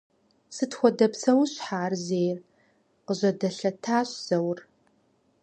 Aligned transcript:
—Сыт 0.55 0.71
хуэдэ 0.77 1.07
псэущхьэ 1.11 1.75
ар 1.83 1.93
зейр?— 2.05 2.37
къыжьэдэлъэтащ 3.05 4.09
Заур. 4.27 4.59